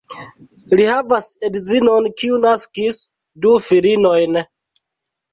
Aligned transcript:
Li 0.77 0.85
havas 0.91 1.25
edzinon, 1.49 2.07
kiu 2.21 2.39
naskis 2.45 2.97
du 3.45 3.53
filinojn. 3.67 4.41